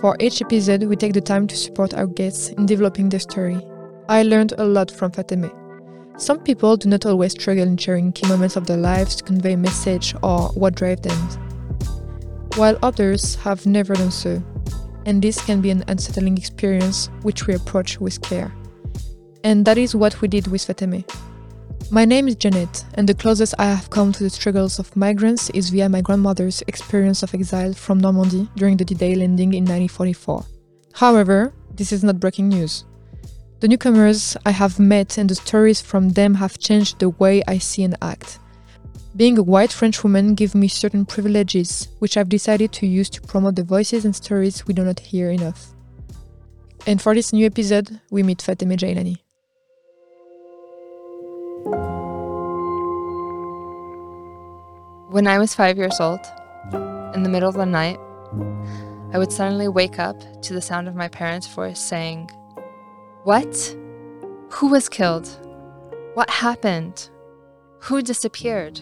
[0.00, 3.58] For each episode, we take the time to support our guests in developing their story.
[4.10, 5.50] I learned a lot from Fatemeh.
[6.20, 9.54] Some people do not always struggle in sharing key moments of their lives to convey
[9.54, 11.18] a message or what drives them,
[12.56, 14.42] while others have never done so.
[15.06, 18.52] And this can be an unsettling experience which we approach with care.
[19.44, 21.04] And that is what we did with Fatemeh.
[21.88, 25.50] My name is Jeannette, and the closest I have come to the struggles of migrants
[25.50, 29.62] is via my grandmother's experience of exile from Normandy during the D Day landing in
[29.62, 30.44] 1944.
[30.94, 32.84] However, this is not breaking news.
[33.60, 37.58] The newcomers I have met and the stories from them have changed the way I
[37.58, 38.40] see and act.
[39.14, 43.22] Being a white French woman gives me certain privileges, which I've decided to use to
[43.22, 45.68] promote the voices and stories we do not hear enough.
[46.84, 49.25] And for this new episode, we meet Fatemeh Jailani.
[55.08, 56.18] When I was five years old,
[57.14, 58.00] in the middle of the night,
[59.12, 62.28] I would suddenly wake up to the sound of my parents' voice saying,
[63.22, 63.76] What?
[64.50, 65.28] Who was killed?
[66.14, 67.08] What happened?
[67.82, 68.80] Who disappeared?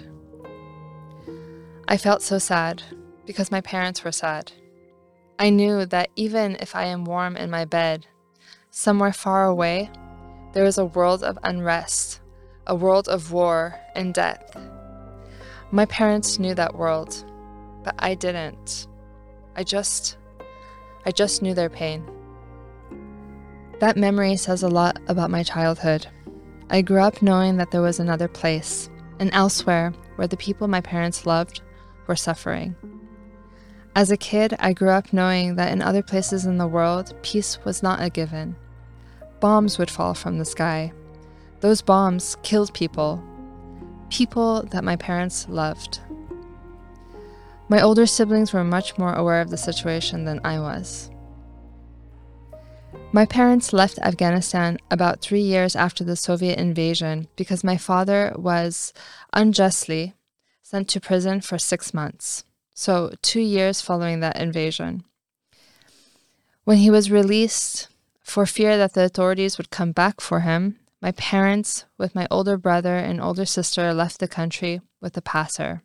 [1.89, 2.83] I felt so sad
[3.27, 4.51] because my parents were sad.
[5.39, 8.07] I knew that even if I am warm in my bed,
[8.70, 9.91] somewhere far away,
[10.55, 12.20] there is a world of unrest,
[12.67, 14.57] a world of war and death.
[15.75, 17.25] My parents knew that world,
[17.83, 18.86] but I didn't.
[19.56, 20.17] I just
[21.05, 22.08] I just knew their pain.
[23.80, 26.06] That memory says a lot about my childhood.
[26.70, 30.80] I grew up knowing that there was another place, and elsewhere where the people my
[30.80, 31.61] parents loved
[32.06, 32.77] were suffering.
[33.97, 37.58] As a kid, I grew up knowing that in other places in the world, peace
[37.64, 38.55] was not a given.
[39.41, 40.92] Bombs would fall from the sky.
[41.58, 43.20] Those bombs killed people,
[44.15, 45.98] people that my parents loved.
[47.69, 51.11] My older siblings were much more aware of the situation than I was.
[53.11, 58.92] My parents left Afghanistan about three years after the Soviet invasion because my father was
[59.33, 60.14] unjustly
[60.63, 65.02] sent to prison for six months, so two years following that invasion.
[66.63, 67.89] When he was released,
[68.23, 72.57] for fear that the authorities would come back for him, my parents, with my older
[72.57, 75.83] brother and older sister, left the country with a passer.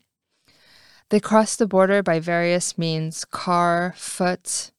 [1.10, 4.72] They crossed the border by various means car, foot,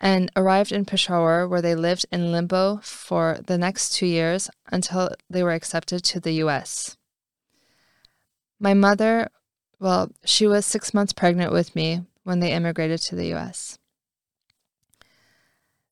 [0.00, 5.10] and arrived in Peshawar, where they lived in limbo for the next two years until
[5.30, 6.96] they were accepted to the US.
[8.58, 9.28] My mother,
[9.78, 13.78] well, she was six months pregnant with me when they immigrated to the US.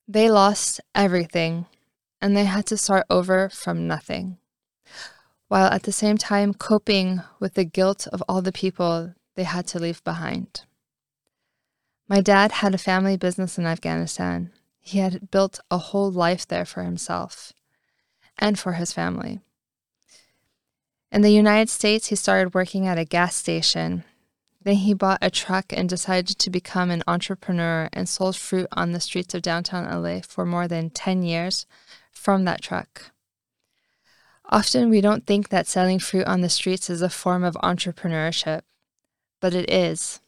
[0.09, 1.67] They lost everything
[2.21, 4.37] and they had to start over from nothing,
[5.47, 9.67] while at the same time coping with the guilt of all the people they had
[9.67, 10.63] to leave behind.
[12.07, 14.51] My dad had a family business in Afghanistan.
[14.79, 17.53] He had built a whole life there for himself
[18.37, 19.41] and for his family.
[21.11, 24.03] In the United States, he started working at a gas station.
[24.63, 28.91] Then he bought a truck and decided to become an entrepreneur and sold fruit on
[28.91, 31.65] the streets of downtown LA for more than 10 years
[32.17, 33.11] from that truck.
[34.49, 38.61] Often we don't think that selling fruit on the streets is a form of entrepreneurship,
[39.41, 40.21] but it is.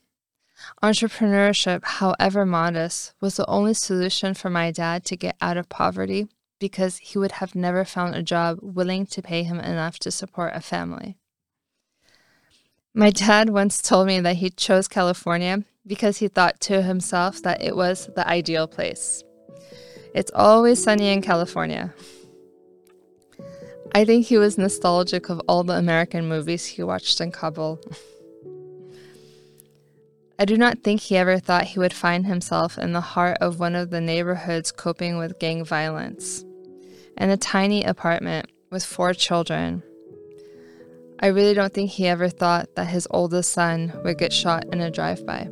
[0.83, 6.27] Entrepreneurship, however modest, was the only solution for my dad to get out of poverty
[6.59, 10.51] because he would have never found a job willing to pay him enough to support
[10.53, 11.17] a family.
[12.93, 17.63] My dad once told me that he chose California because he thought to himself that
[17.63, 19.23] it was the ideal place.
[20.13, 21.93] It's always sunny in California.
[23.93, 27.79] I think he was nostalgic of all the American movies he watched in Kabul.
[30.37, 33.59] I do not think he ever thought he would find himself in the heart of
[33.59, 36.45] one of the neighborhoods coping with gang violence,
[37.17, 39.83] in a tiny apartment with four children.
[41.19, 44.79] I really don't think he ever thought that his oldest son would get shot in
[44.79, 45.49] a drive by.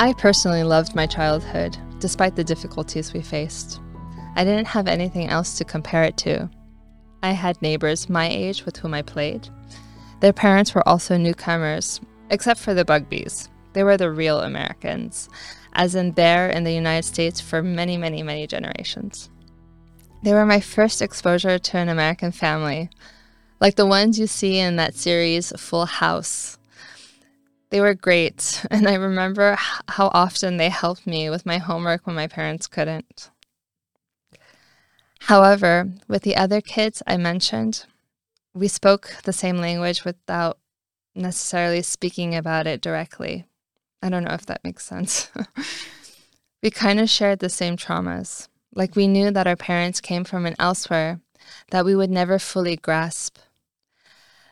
[0.00, 3.82] I personally loved my childhood, despite the difficulties we faced.
[4.34, 6.48] I didn't have anything else to compare it to.
[7.22, 9.50] I had neighbors my age with whom I played.
[10.20, 12.00] Their parents were also newcomers,
[12.30, 13.50] except for the Bugbees.
[13.74, 15.28] They were the real Americans,
[15.74, 19.28] as in there in the United States for many, many, many generations.
[20.22, 22.88] They were my first exposure to an American family,
[23.60, 26.56] like the ones you see in that series Full House,
[27.70, 29.56] they were great, and I remember
[29.88, 33.30] how often they helped me with my homework when my parents couldn't.
[35.20, 37.84] However, with the other kids I mentioned,
[38.54, 40.58] we spoke the same language without
[41.14, 43.44] necessarily speaking about it directly.
[44.02, 45.30] I don't know if that makes sense.
[46.62, 48.48] we kind of shared the same traumas.
[48.74, 51.20] Like we knew that our parents came from an elsewhere
[51.70, 53.38] that we would never fully grasp.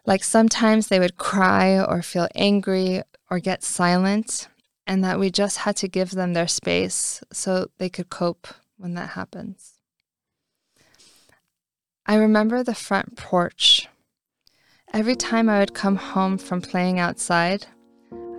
[0.09, 4.49] Like sometimes they would cry or feel angry or get silent,
[4.87, 8.95] and that we just had to give them their space so they could cope when
[8.95, 9.75] that happens.
[12.07, 13.87] I remember the front porch.
[14.95, 17.67] Every time I would come home from playing outside,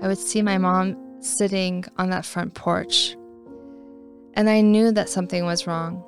[0.01, 3.16] I would see my mom sitting on that front porch.
[4.33, 6.04] And I knew that something was wrong,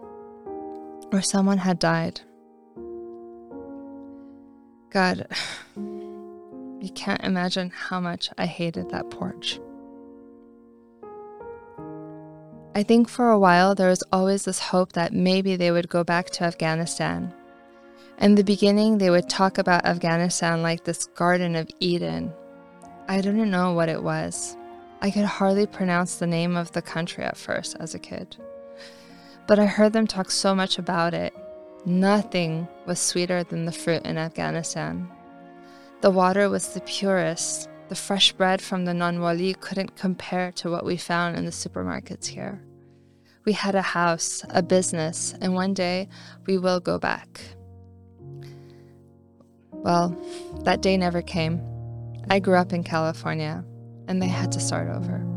[1.13, 2.21] or someone had died.
[4.91, 5.25] God,
[5.77, 9.59] you can't imagine how much I hated that porch.
[12.75, 16.03] I think for a while there was always this hope that maybe they would go
[16.03, 17.33] back to Afghanistan.
[18.19, 22.33] In the beginning, they would talk about Afghanistan like this Garden of Eden.
[23.07, 24.55] I didn't know what it was.
[25.01, 28.37] I could hardly pronounce the name of the country at first as a kid.
[29.47, 31.33] But I heard them talk so much about it.
[31.85, 35.09] Nothing was sweeter than the fruit in Afghanistan.
[36.01, 37.69] The water was the purest.
[37.89, 42.27] The fresh bread from the Nanwali couldn't compare to what we found in the supermarkets
[42.27, 42.61] here.
[43.45, 46.07] We had a house, a business, and one day
[46.45, 47.41] we will go back.
[49.71, 50.15] Well,
[50.63, 51.59] that day never came.
[52.29, 53.65] I grew up in California,
[54.07, 55.30] and they had to start over.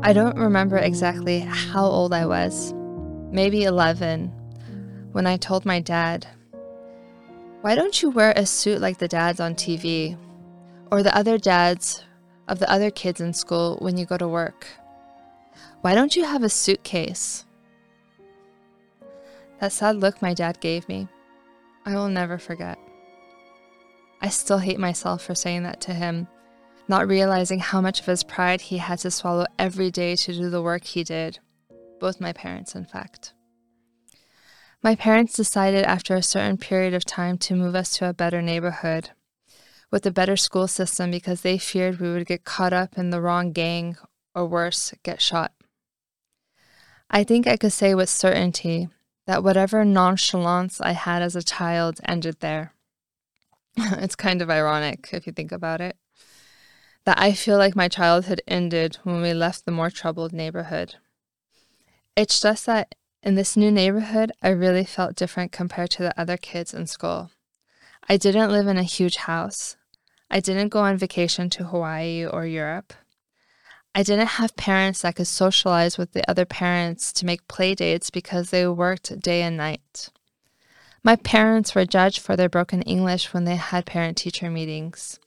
[0.00, 2.72] I don't remember exactly how old I was,
[3.32, 4.28] maybe 11,
[5.10, 6.24] when I told my dad,
[7.62, 10.16] Why don't you wear a suit like the dads on TV
[10.92, 12.04] or the other dads
[12.46, 14.68] of the other kids in school when you go to work?
[15.80, 17.44] Why don't you have a suitcase?
[19.60, 21.08] That sad look my dad gave me,
[21.84, 22.78] I will never forget.
[24.22, 26.28] I still hate myself for saying that to him,
[26.88, 30.50] not realizing how much of his pride he had to swallow every day to do
[30.50, 31.38] the work he did.
[32.00, 33.34] Both my parents, in fact.
[34.82, 38.40] My parents decided after a certain period of time to move us to a better
[38.40, 39.10] neighborhood
[39.90, 43.20] with a better school system because they feared we would get caught up in the
[43.20, 43.96] wrong gang
[44.34, 45.52] or worse, get shot.
[47.10, 48.88] I think I could say with certainty
[49.26, 52.74] that whatever nonchalance I had as a child ended there.
[53.76, 55.96] it's kind of ironic if you think about it.
[57.08, 60.96] That I feel like my childhood ended when we left the more troubled neighborhood.
[62.14, 66.36] It's just that in this new neighborhood, I really felt different compared to the other
[66.36, 67.30] kids in school.
[68.10, 69.78] I didn't live in a huge house.
[70.30, 72.92] I didn't go on vacation to Hawaii or Europe.
[73.94, 78.10] I didn't have parents that could socialize with the other parents to make play dates
[78.10, 80.10] because they worked day and night.
[81.02, 85.18] My parents were judged for their broken English when they had parent teacher meetings.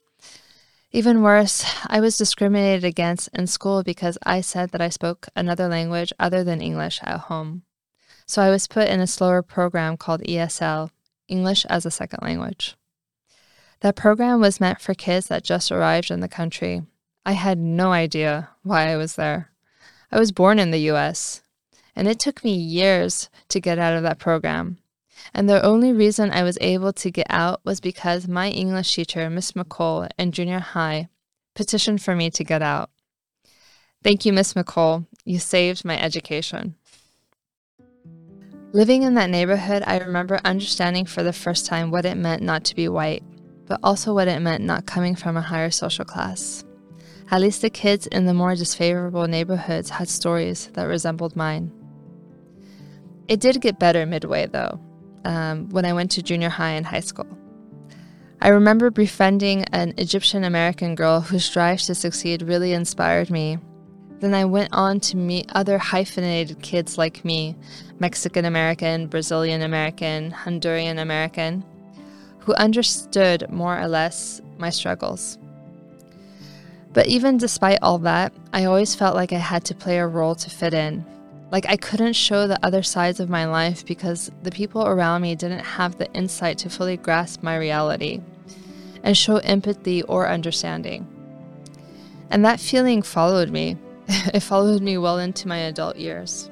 [0.93, 5.67] Even worse, I was discriminated against in school because I said that I spoke another
[5.67, 7.63] language other than English at home.
[8.25, 10.89] So I was put in a slower program called ESL,
[11.27, 12.75] English as a Second Language.
[13.79, 16.83] That program was meant for kids that just arrived in the country
[17.25, 19.51] I had no idea why I was there.
[20.11, 21.43] I was born in the US,
[21.95, 24.79] and it took me years to get out of that program.
[25.33, 29.29] And the only reason I was able to get out was because my English teacher,
[29.29, 31.09] Miss McCall, in junior high,
[31.55, 32.89] petitioned for me to get out.
[34.03, 35.05] Thank you, Miss McCall.
[35.23, 36.75] You saved my education.
[38.73, 42.63] Living in that neighborhood, I remember understanding for the first time what it meant not
[42.65, 43.23] to be white,
[43.67, 46.63] but also what it meant not coming from a higher social class.
[47.29, 51.71] At least the kids in the more disfavorable neighborhoods had stories that resembled mine.
[53.27, 54.79] It did get better midway, though,
[55.25, 57.27] um, when I went to junior high and high school.
[58.41, 63.59] I remember befriending an Egyptian American girl whose drive to succeed really inspired me.
[64.19, 67.55] Then I went on to meet other hyphenated kids like me
[67.99, 71.63] Mexican American, Brazilian American, Honduran American
[72.41, 75.37] who understood more or less my struggles.
[76.93, 80.35] But even despite all that, I always felt like I had to play a role
[80.35, 81.05] to fit in.
[81.51, 85.35] Like I couldn't show the other sides of my life because the people around me
[85.35, 88.21] didn't have the insight to fully grasp my reality
[89.03, 91.05] and show empathy or understanding.
[92.29, 93.77] And that feeling followed me.
[94.07, 96.49] it followed me well into my adult years.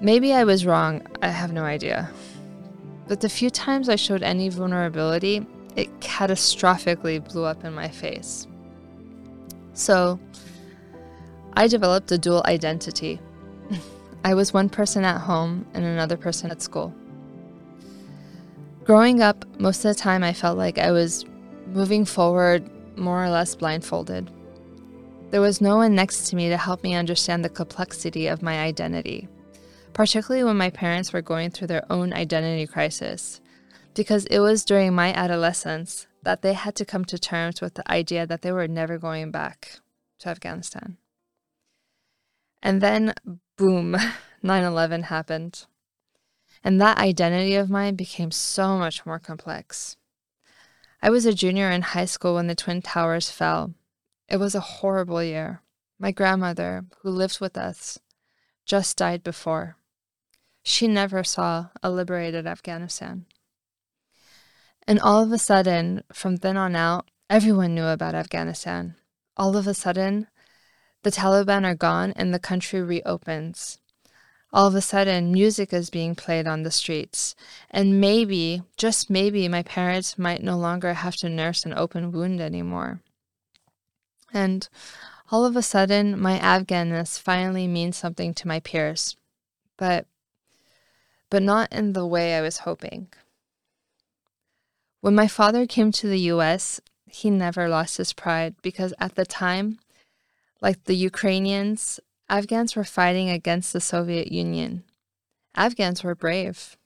[0.00, 2.10] Maybe I was wrong, I have no idea.
[3.06, 8.46] But the few times I showed any vulnerability, it catastrophically blew up in my face.
[9.74, 10.18] So
[11.54, 13.20] I developed a dual identity.
[14.24, 16.94] I was one person at home and another person at school.
[18.84, 21.26] Growing up, most of the time I felt like I was
[21.66, 24.30] moving forward more or less blindfolded.
[25.30, 28.60] There was no one next to me to help me understand the complexity of my
[28.60, 29.28] identity,
[29.92, 33.42] particularly when my parents were going through their own identity crisis,
[33.94, 37.90] because it was during my adolescence that they had to come to terms with the
[37.92, 39.80] idea that they were never going back
[40.20, 40.96] to Afghanistan.
[42.64, 43.12] And then,
[43.58, 43.94] boom,
[44.42, 45.66] 9 11 happened.
[46.64, 49.96] And that identity of mine became so much more complex.
[51.02, 53.74] I was a junior in high school when the Twin Towers fell.
[54.26, 55.60] It was a horrible year.
[55.98, 57.98] My grandmother, who lived with us,
[58.64, 59.76] just died before.
[60.62, 63.26] She never saw a liberated Afghanistan.
[64.88, 68.96] And all of a sudden, from then on out, everyone knew about Afghanistan.
[69.36, 70.28] All of a sudden,
[71.04, 73.78] the Taliban are gone and the country reopens.
[74.52, 77.34] All of a sudden, music is being played on the streets.
[77.70, 82.40] And maybe, just maybe, my parents might no longer have to nurse an open wound
[82.40, 83.00] anymore.
[84.32, 84.68] And
[85.30, 89.16] all of a sudden, my Afghanness finally means something to my peers.
[89.76, 90.06] But
[91.30, 93.08] but not in the way I was hoping.
[95.00, 99.26] When my father came to the US, he never lost his pride because at the
[99.26, 99.80] time,
[100.64, 104.82] like the Ukrainians, Afghans were fighting against the Soviet Union.
[105.54, 106.78] Afghans were brave.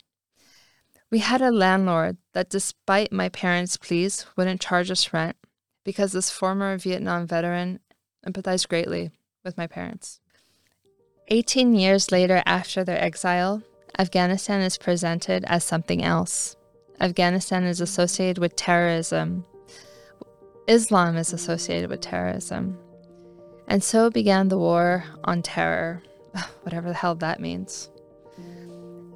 [1.13, 5.37] We had a landlord that, despite my parents' pleas, wouldn't charge us rent
[5.85, 7.79] because this former Vietnam veteran
[8.27, 9.13] empathized greatly
[9.45, 10.19] with my parents.
[11.29, 13.63] 18 years later, after their exile,
[13.97, 16.57] Afghanistan is presented as something else.
[17.01, 19.45] Afghanistan is associated with terrorism.
[20.67, 22.77] Islam is associated with terrorism.
[23.69, 26.03] And so began the war on terror,
[26.63, 27.91] whatever the hell that means.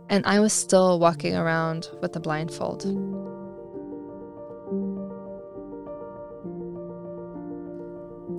[0.08, 2.82] And I was still walking around with a blindfold.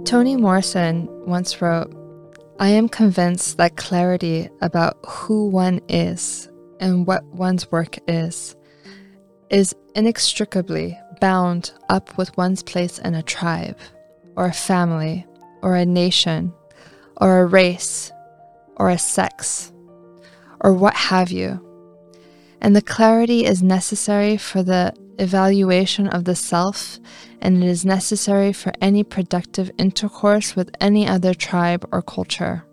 [0.05, 1.91] Toni Morrison once wrote
[2.59, 6.47] I am convinced that clarity about who one is
[6.79, 8.55] and what one's work is
[9.49, 13.77] is inextricably bound up with one's place in a tribe,
[14.35, 15.25] or a family,
[15.63, 16.53] or a nation,
[17.17, 18.11] or a race,
[18.75, 19.71] or a sex,
[20.59, 21.59] or what have you.
[22.61, 26.99] And the clarity is necessary for the evaluation of the self,
[27.41, 32.65] and it is necessary for any productive intercourse with any other tribe or culture.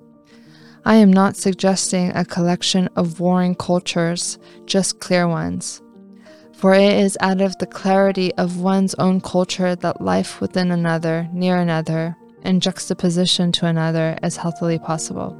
[0.84, 5.82] I am not suggesting a collection of warring cultures, just clear ones.
[6.54, 11.28] For it is out of the clarity of one's own culture that life within another,
[11.32, 15.36] near another, and juxtaposition to another as healthily possible.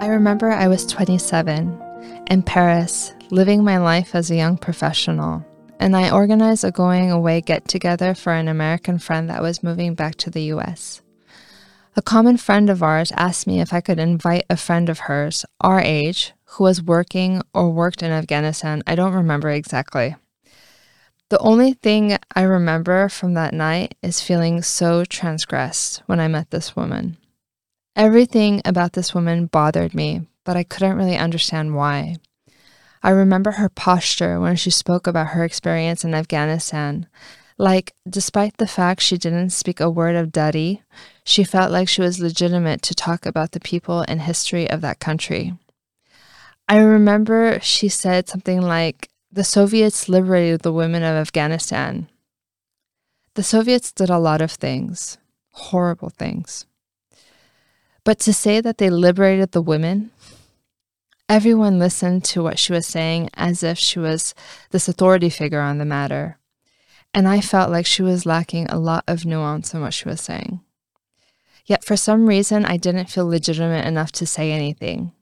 [0.00, 1.80] I remember I was 27
[2.28, 5.44] in Paris, living my life as a young professional,
[5.78, 9.94] and I organized a going away get together for an American friend that was moving
[9.94, 11.02] back to the US.
[11.94, 15.44] A common friend of ours asked me if I could invite a friend of hers,
[15.60, 18.82] our age, who was working or worked in Afghanistan.
[18.86, 20.16] I don't remember exactly.
[21.30, 26.50] The only thing I remember from that night is feeling so transgressed when I met
[26.50, 27.16] this woman.
[27.96, 32.16] Everything about this woman bothered me, but I couldn't really understand why.
[33.02, 37.06] I remember her posture when she spoke about her experience in Afghanistan.
[37.56, 40.82] Like, despite the fact she didn't speak a word of Dari,
[41.24, 45.00] she felt like she was legitimate to talk about the people and history of that
[45.00, 45.54] country.
[46.72, 52.08] I remember she said something like, The Soviets liberated the women of Afghanistan.
[53.34, 55.18] The Soviets did a lot of things,
[55.50, 56.64] horrible things.
[58.04, 60.12] But to say that they liberated the women,
[61.28, 64.34] everyone listened to what she was saying as if she was
[64.70, 66.38] this authority figure on the matter.
[67.12, 70.22] And I felt like she was lacking a lot of nuance in what she was
[70.22, 70.62] saying.
[71.66, 75.12] Yet for some reason, I didn't feel legitimate enough to say anything.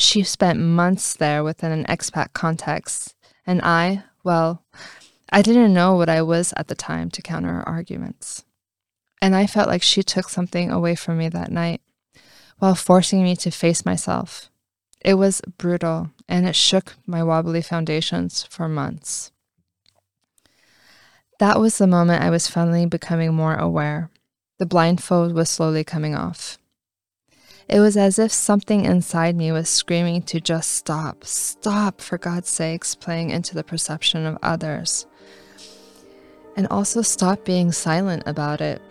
[0.00, 3.14] She spent months there within an expat context,
[3.46, 4.64] and I, well,
[5.30, 8.46] I didn't know what I was at the time to counter her arguments.
[9.20, 11.82] And I felt like she took something away from me that night
[12.58, 14.48] while forcing me to face myself.
[15.02, 19.32] It was brutal and it shook my wobbly foundations for months.
[21.40, 24.08] That was the moment I was finally becoming more aware.
[24.58, 26.58] The blindfold was slowly coming off.
[27.72, 32.48] It was as if something inside me was screaming to just stop, stop, for God's
[32.48, 35.06] sakes, playing into the perception of others.
[36.56, 38.82] and also stop being silent about it.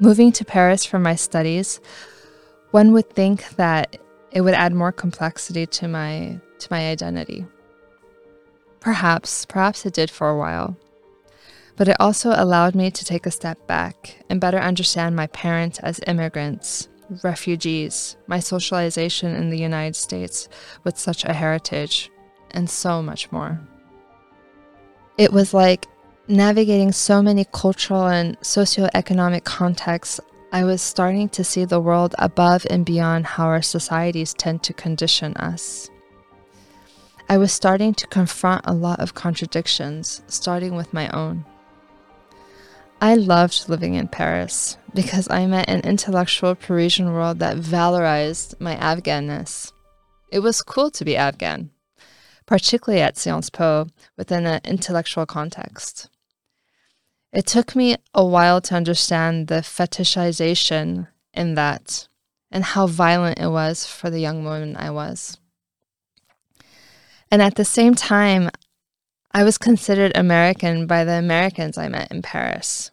[0.00, 1.78] Moving to Paris for my studies,
[2.70, 3.98] one would think that
[4.32, 7.46] it would add more complexity to my to my identity.
[8.80, 10.76] Perhaps, perhaps it did for a while.
[11.76, 15.78] But it also allowed me to take a step back and better understand my parents
[15.78, 16.88] as immigrants,
[17.22, 20.48] refugees, my socialization in the United States
[20.84, 22.10] with such a heritage,
[22.50, 23.60] and so much more.
[25.16, 25.86] It was like
[26.28, 30.20] navigating so many cultural and socioeconomic contexts,
[30.52, 34.72] I was starting to see the world above and beyond how our societies tend to
[34.72, 35.88] condition us.
[37.30, 41.44] I was starting to confront a lot of contradictions, starting with my own.
[43.00, 48.74] I loved living in Paris because I met an intellectual Parisian world that valorized my
[48.74, 49.70] Afghanness.
[50.32, 51.70] It was cool to be Afghan,
[52.46, 56.10] particularly at Sciences Po within an intellectual context.
[57.32, 62.08] It took me a while to understand the fetishization in that
[62.50, 65.39] and how violent it was for the young woman I was.
[67.30, 68.50] And at the same time,
[69.32, 72.90] I was considered American by the Americans I met in Paris.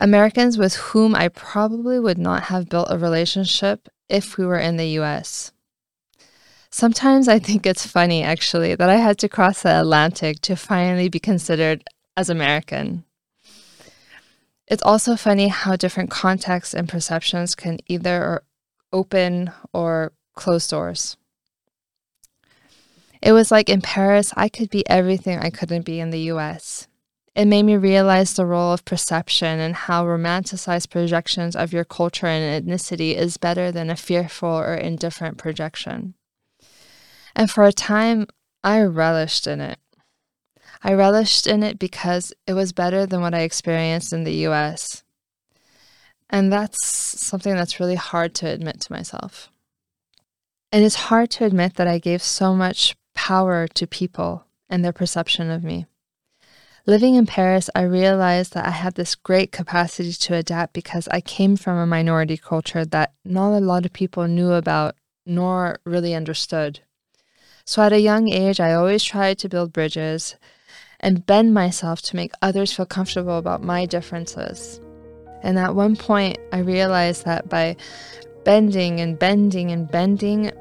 [0.00, 4.76] Americans with whom I probably would not have built a relationship if we were in
[4.76, 5.52] the US.
[6.70, 11.08] Sometimes I think it's funny, actually, that I had to cross the Atlantic to finally
[11.08, 11.84] be considered
[12.16, 13.04] as American.
[14.66, 18.42] It's also funny how different contexts and perceptions can either
[18.92, 21.16] open or close doors.
[23.20, 26.86] It was like in Paris, I could be everything I couldn't be in the US.
[27.34, 32.26] It made me realize the role of perception and how romanticized projections of your culture
[32.26, 36.14] and ethnicity is better than a fearful or indifferent projection.
[37.36, 38.26] And for a time,
[38.64, 39.78] I relished in it.
[40.82, 45.04] I relished in it because it was better than what I experienced in the US.
[46.30, 49.48] And that's something that's really hard to admit to myself.
[50.70, 54.92] And it's hard to admit that I gave so much power to people and their
[54.92, 55.86] perception of me.
[56.86, 61.20] Living in Paris, I realized that I had this great capacity to adapt because I
[61.20, 64.94] came from a minority culture that not a lot of people knew about
[65.26, 66.78] nor really understood.
[67.64, 70.36] So at a young age, I always tried to build bridges
[71.00, 74.80] and bend myself to make others feel comfortable about my differences.
[75.42, 77.76] And at one point, I realized that by
[78.44, 80.52] bending and bending and bending,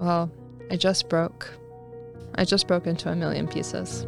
[0.00, 0.32] well,
[0.70, 1.57] I just broke.
[2.38, 4.06] I just broke into a million pieces.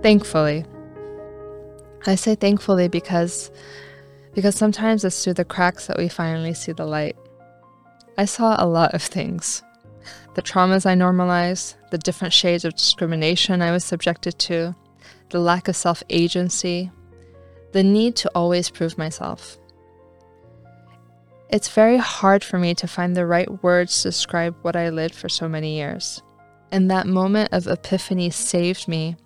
[0.00, 0.64] Thankfully.
[2.06, 3.50] I say thankfully because
[4.32, 7.16] because sometimes it's through the cracks that we finally see the light.
[8.16, 9.62] I saw a lot of things
[10.34, 14.74] the traumas I normalized, the different shades of discrimination I was subjected to,
[15.30, 16.90] the lack of self agency,
[17.72, 19.58] the need to always prove myself.
[21.48, 25.14] It's very hard for me to find the right words to describe what I lived
[25.14, 26.22] for so many years.
[26.70, 29.16] And that moment of epiphany saved me,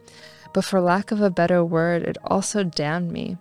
[0.52, 3.36] but for lack of a better word, it also damned me.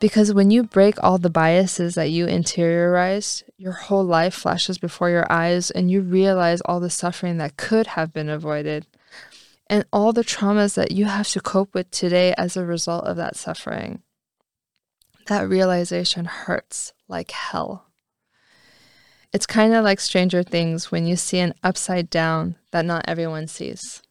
[0.00, 5.10] Because when you break all the biases that you interiorized, your whole life flashes before
[5.10, 8.86] your eyes and you realize all the suffering that could have been avoided
[9.70, 13.16] and all the traumas that you have to cope with today as a result of
[13.16, 14.02] that suffering.
[15.26, 17.86] That realization hurts like hell.
[19.32, 23.46] It's kind of like Stranger Things when you see an upside down that not everyone
[23.46, 24.02] sees.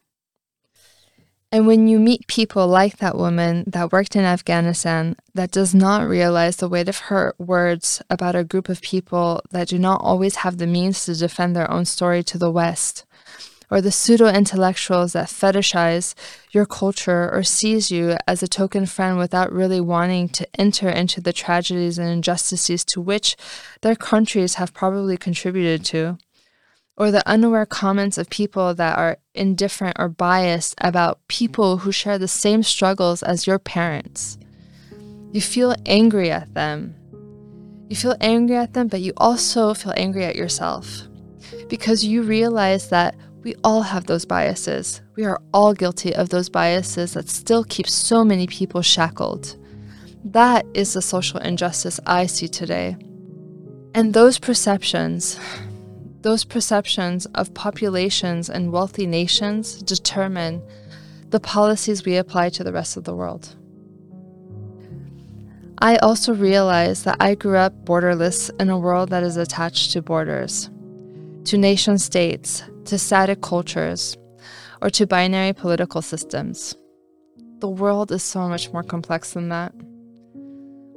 [1.52, 6.08] And when you meet people like that woman that worked in Afghanistan that does not
[6.08, 10.38] realize the weight of her words about a group of people that do not always
[10.38, 13.06] have the means to defend their own story to the West,
[13.70, 16.14] or the pseudo intellectuals that fetishize
[16.52, 21.20] your culture or sees you as a token friend without really wanting to enter into
[21.20, 23.36] the tragedies and injustices to which
[23.82, 26.18] their countries have probably contributed to
[26.98, 32.18] or the unaware comments of people that are indifferent or biased about people who share
[32.18, 34.38] the same struggles as your parents.
[35.32, 36.96] You feel angry at them.
[37.88, 41.04] You feel angry at them, but you also feel angry at yourself
[41.70, 43.16] because you realize that
[43.48, 45.02] we all have those biases.
[45.16, 49.56] We are all guilty of those biases that still keep so many people shackled.
[50.26, 52.98] That is the social injustice I see today.
[53.96, 55.40] And those perceptions,
[56.24, 60.62] those perceptions of populations and wealthy nations determine
[61.30, 63.56] the policies we apply to the rest of the world.
[65.78, 70.02] I also realize that I grew up borderless in a world that is attached to
[70.02, 70.70] borders,
[71.46, 74.17] to nation states, to static cultures,
[74.82, 76.76] or to binary political systems.
[77.60, 79.73] The world is so much more complex than that.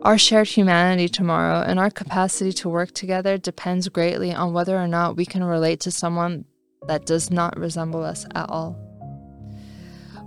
[0.03, 4.89] Our shared humanity tomorrow and our capacity to work together depends greatly on whether or
[4.89, 6.45] not we can relate to someone
[6.87, 8.73] that does not resemble us at all.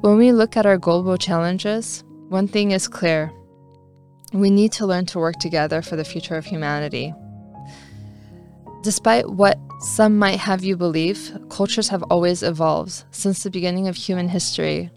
[0.01, 3.31] When we look at our global challenges, one thing is clear
[4.33, 7.13] we need to learn to work together for the future of humanity.
[8.83, 13.95] Despite what some might have you believe, cultures have always evolved since the beginning of
[13.95, 14.91] human history.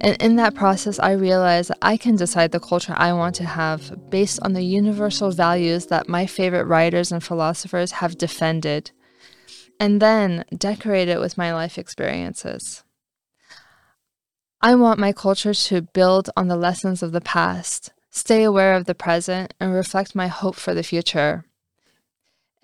[0.00, 3.44] And in that process, I realized that I can decide the culture I want to
[3.44, 8.92] have based on the universal values that my favorite writers and philosophers have defended,
[9.80, 12.84] and then decorate it with my life experiences.
[14.60, 18.86] I want my culture to build on the lessons of the past stay aware of
[18.86, 21.44] the present, and reflect my hope for the future.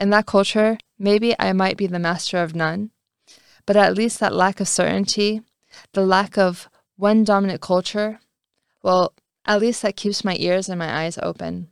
[0.02, 2.90] In that culture, maybe I might be the master of none,
[3.66, 5.42] but at least that lack of certainty,
[5.92, 8.18] the lack of one dominant culture,
[8.82, 9.14] well,
[9.46, 11.68] at least that keeps my ears and my eyes open.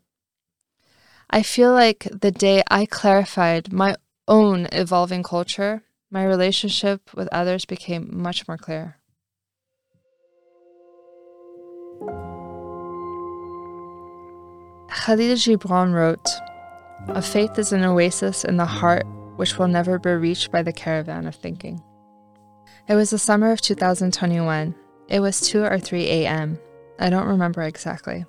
[1.28, 3.96] I feel like the day I clarified my
[4.28, 8.98] own evolving culture, my relationship with others became much more clear.
[14.88, 16.28] Khalil Gibran wrote,
[17.08, 20.72] A faith is an oasis in the heart which will never be reached by the
[20.72, 21.82] caravan of thinking.
[22.88, 24.74] It was the summer of 2021.
[25.08, 26.58] It was 2 or 3 a.m.
[26.98, 28.24] I don't remember exactly.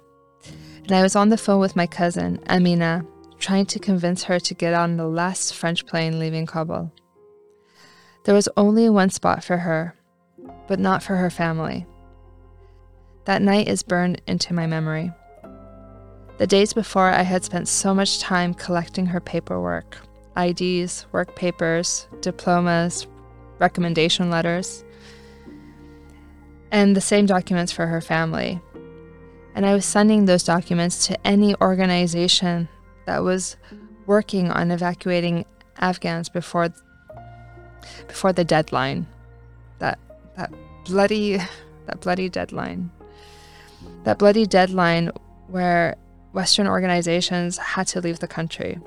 [0.84, 3.06] And I was on the phone with my cousin, Amina,
[3.40, 6.92] trying to convince her to get on the last French plane leaving Kabul.
[8.24, 9.96] There was only one spot for her,
[10.68, 11.86] but not for her family.
[13.26, 15.12] That night is burned into my memory.
[16.38, 19.98] The days before, I had spent so much time collecting her paperwork
[20.38, 23.08] IDs, work papers, diplomas,
[23.60, 24.84] recommendation letters,
[26.72, 28.62] and the same documents for her family.
[29.54, 32.70] And I was sending those documents to any organization
[33.06, 33.58] that was
[34.06, 35.46] working on evacuating
[35.78, 36.70] Afghans before
[38.08, 39.08] before the deadline.
[39.80, 40.00] That
[40.38, 40.54] that
[40.86, 41.38] bloody
[41.86, 42.92] that bloody deadline.
[44.04, 45.12] That bloody deadline
[45.48, 45.96] where
[46.34, 48.80] Western organizations had to leave the country.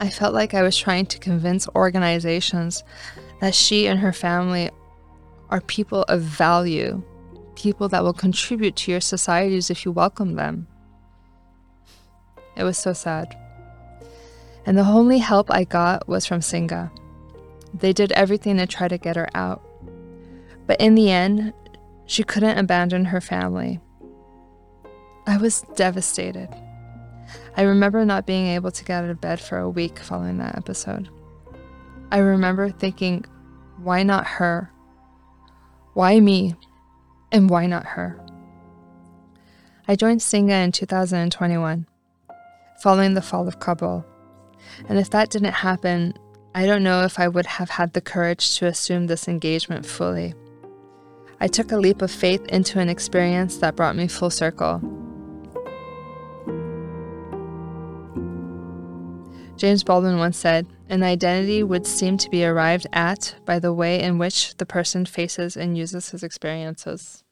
[0.00, 2.84] I felt like I was trying to convince organizations
[3.40, 4.70] that she and her family
[5.48, 7.02] are people of value,
[7.54, 10.66] people that will contribute to your societies if you welcome them.
[12.56, 13.36] It was so sad.
[14.66, 16.90] And the only help I got was from Singa.
[17.74, 19.62] They did everything to try to get her out.
[20.66, 21.52] But in the end,
[22.06, 23.80] she couldn't abandon her family.
[25.28, 26.48] I was devastated.
[27.56, 30.56] I remember not being able to get out of bed for a week following that
[30.56, 31.08] episode.
[32.12, 33.24] I remember thinking,
[33.82, 34.70] why not her?
[35.94, 36.54] Why me?
[37.32, 38.24] And why not her?
[39.88, 41.86] I joined Singa in 2021,
[42.80, 44.06] following the fall of Kabul.
[44.88, 46.14] And if that didn't happen,
[46.54, 50.34] I don't know if I would have had the courage to assume this engagement fully.
[51.40, 54.80] I took a leap of faith into an experience that brought me full circle
[59.56, 64.02] James Baldwin once said, An identity would seem to be arrived at by the way
[64.02, 67.24] in which the person faces and uses his experiences.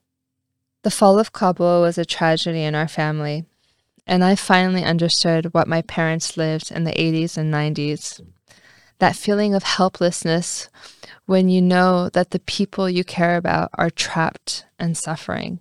[0.81, 3.45] The fall of Kabul was a tragedy in our family,
[4.07, 8.21] and I finally understood what my parents lived in the 80s and 90s.
[8.97, 10.69] That feeling of helplessness
[11.25, 15.59] when you know that the people you care about are trapped and suffering.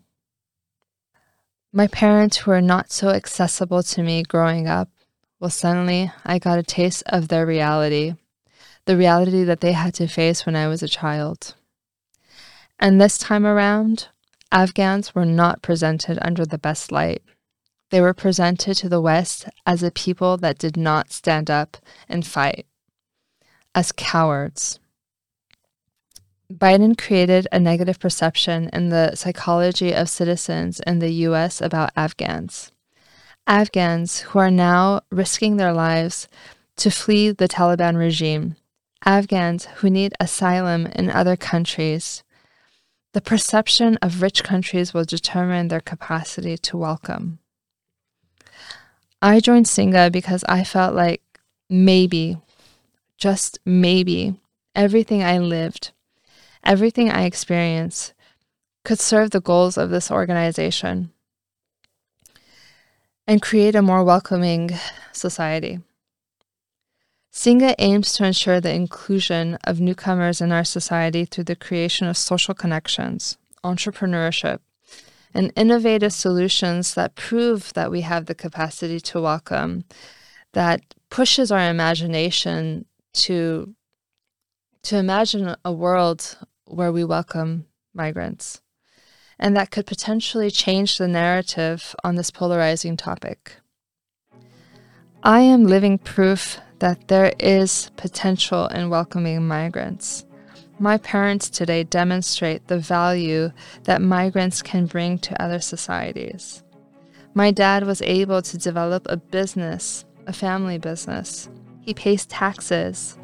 [1.72, 4.88] My parents were not so accessible to me growing up
[5.40, 8.14] well, suddenly I got a taste of their reality,
[8.86, 11.54] the reality that they had to face when I was a child.
[12.78, 14.08] And this time around,
[14.52, 17.22] Afghans were not presented under the best light.
[17.90, 21.76] They were presented to the West as a people that did not stand up
[22.08, 22.66] and fight,
[23.74, 24.78] as cowards.
[26.52, 32.70] Biden created a negative perception in the psychology of citizens in the US about Afghans.
[33.46, 36.28] Afghans who are now risking their lives
[36.76, 38.56] to flee the Taliban regime,
[39.04, 42.22] Afghans who need asylum in other countries.
[43.12, 47.38] The perception of rich countries will determine their capacity to welcome.
[49.20, 51.22] I joined Singa because I felt like
[51.68, 52.38] maybe,
[53.18, 54.34] just maybe,
[54.74, 55.92] everything I lived,
[56.64, 58.14] everything I experienced
[58.84, 61.13] could serve the goals of this organization
[63.26, 64.70] and create a more welcoming
[65.12, 65.80] society.
[67.32, 72.16] Singa aims to ensure the inclusion of newcomers in our society through the creation of
[72.16, 74.60] social connections, entrepreneurship,
[75.34, 79.84] and innovative solutions that prove that we have the capacity to welcome,
[80.52, 83.74] that pushes our imagination to,
[84.84, 88.60] to imagine a world where we welcome migrants,
[89.38, 93.56] and that could potentially change the narrative on this polarizing topic.
[95.22, 100.26] I am living proof that there is potential in welcoming migrants.
[100.78, 103.52] My parents today demonstrate the value
[103.84, 106.62] that migrants can bring to other societies.
[107.32, 111.48] My dad was able to develop a business, a family business.
[111.80, 113.16] He pays taxes,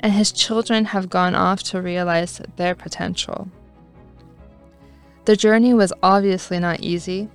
[0.00, 3.48] and his children have gone off to realize their potential.
[5.24, 7.28] The journey was obviously not easy,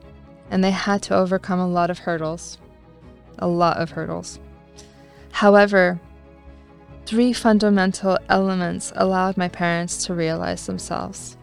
[0.52, 2.58] and they had to overcome a lot of hurdles.
[3.40, 4.40] A lot of hurdles.
[5.32, 6.00] However,
[7.06, 11.38] three fundamental elements allowed my parents to realize themselves.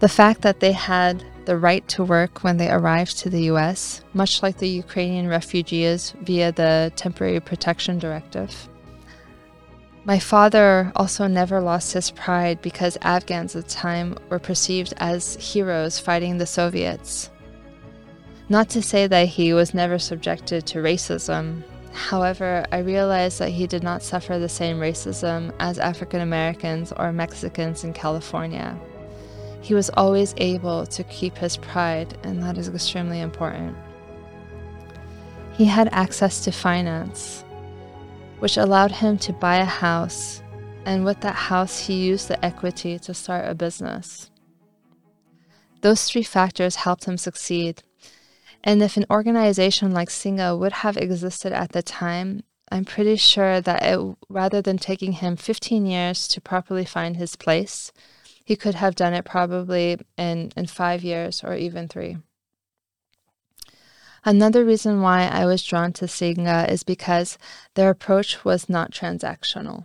[0.00, 4.02] The fact that they had the right to work when they arrived to the US,
[4.12, 8.68] much like the Ukrainian refugees via the Temporary Protection Directive.
[10.04, 15.36] My father also never lost his pride because Afghans at the time were perceived as
[15.36, 17.30] heroes fighting the Soviets.
[18.48, 21.62] Not to say that he was never subjected to racism,
[21.94, 27.12] However, I realized that he did not suffer the same racism as African Americans or
[27.12, 28.76] Mexicans in California.
[29.60, 33.76] He was always able to keep his pride, and that is extremely important.
[35.56, 37.44] He had access to finance,
[38.44, 40.42] which allowed him to buy a house,
[40.84, 44.30] and with that house, he used the equity to start a business.
[45.80, 47.82] Those three factors helped him succeed
[48.66, 53.60] and if an organization like Singa would have existed at the time, I'm pretty sure
[53.60, 57.92] that it, rather than taking him 15 years to properly find his place,
[58.42, 62.16] he could have done it probably in, in five years or even three.
[64.24, 67.36] Another reason why I was drawn to Singa is because
[67.74, 69.84] their approach was not transactional.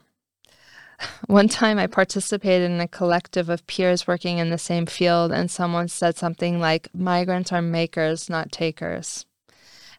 [1.27, 5.51] One time I participated in a collective of peers working in the same field, and
[5.51, 9.25] someone said something like, Migrants are makers, not takers.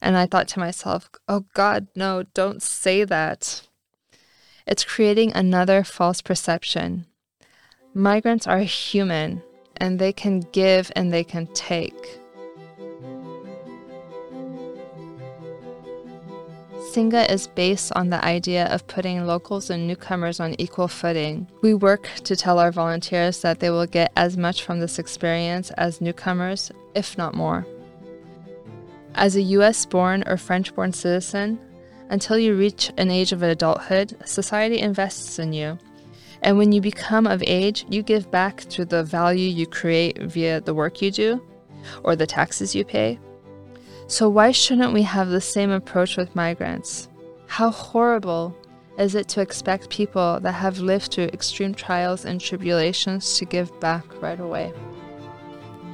[0.01, 3.67] And I thought to myself, oh God, no, don't say that.
[4.67, 7.05] It's creating another false perception.
[7.93, 9.43] Migrants are human,
[9.77, 12.20] and they can give and they can take.
[16.91, 21.47] Singa is based on the idea of putting locals and newcomers on equal footing.
[21.63, 25.71] We work to tell our volunteers that they will get as much from this experience
[25.79, 27.65] as newcomers, if not more.
[29.15, 31.61] As a US born or French born citizen,
[32.09, 35.79] until you reach an age of adulthood, society invests in you.
[36.43, 40.61] And when you become of age, you give back through the value you create via
[40.61, 41.41] the work you do
[42.03, 43.21] or the taxes you pay.
[44.11, 47.09] So, why shouldn't we have the same approach with migrants?
[47.47, 48.57] How horrible
[48.99, 53.71] is it to expect people that have lived through extreme trials and tribulations to give
[53.79, 54.73] back right away?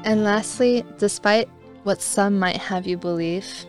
[0.05, 1.51] And lastly, despite
[1.83, 3.67] what some might have you believe,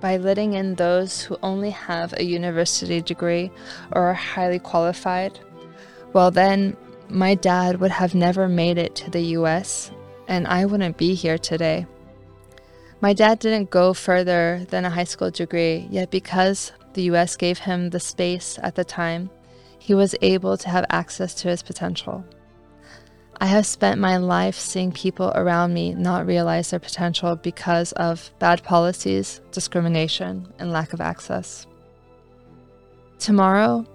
[0.00, 3.52] by letting in those who only have a university degree
[3.92, 5.38] or are highly qualified,
[6.14, 6.74] well, then
[7.10, 9.90] my dad would have never made it to the US
[10.26, 11.84] and I wouldn't be here today.
[13.02, 17.58] My dad didn't go further than a high school degree, yet because the US gave
[17.58, 19.30] him the space at the time,
[19.78, 22.24] he was able to have access to his potential.
[23.40, 28.30] I have spent my life seeing people around me not realize their potential because of
[28.38, 31.66] bad policies, discrimination, and lack of access.
[33.18, 33.86] Tomorrow,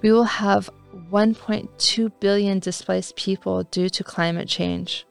[0.00, 0.70] we will have
[1.10, 5.06] 1.2 billion displaced people due to climate change.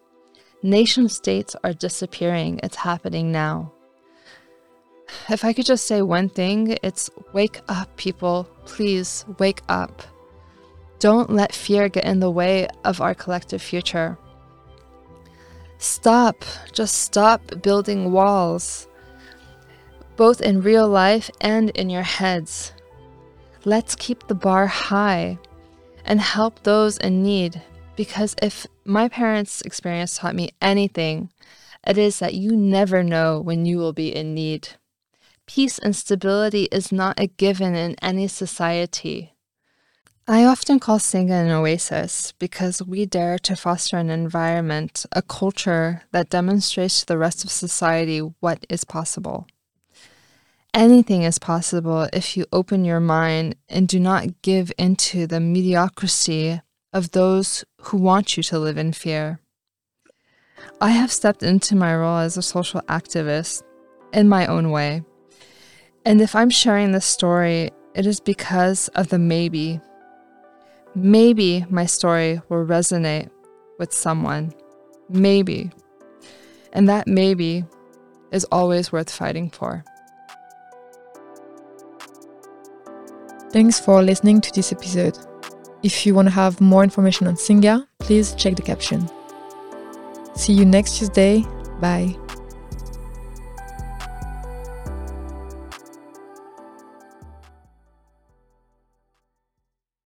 [0.64, 2.60] Nation states are disappearing.
[2.64, 3.72] It's happening now.
[5.30, 8.48] If I could just say one thing, it's wake up, people.
[8.66, 10.02] Please wake up.
[11.00, 14.18] Don't let fear get in the way of our collective future.
[15.78, 18.88] Stop, just stop building walls,
[20.16, 22.74] both in real life and in your heads.
[23.66, 25.38] Let's keep the bar high
[26.06, 27.62] and help those in need
[27.96, 31.30] because if my parents' experience taught me anything,
[31.86, 34.70] it is that you never know when you will be in need.
[35.48, 39.34] Peace and stability is not a given in any society.
[40.28, 46.02] I often call Singa an oasis because we dare to foster an environment, a culture
[46.12, 49.46] that demonstrates to the rest of society what is possible.
[50.74, 56.60] Anything is possible if you open your mind and do not give into the mediocrity
[56.96, 59.38] of those who want you to live in fear.
[60.80, 63.64] I have stepped into my role as a social activist
[64.14, 65.04] in my own way.
[66.06, 69.82] And if I'm sharing this story, it is because of the maybe.
[70.96, 73.30] Maybe my story will resonate
[73.78, 74.54] with someone.
[75.10, 75.72] Maybe.
[76.72, 77.66] And that maybe
[78.32, 79.84] is always worth fighting for.
[83.52, 85.18] Thanks for listening to this episode.
[85.86, 89.08] If you want to have more information on Singa, please check the caption.
[90.36, 91.46] See you next Tuesday.
[91.80, 92.18] Bye.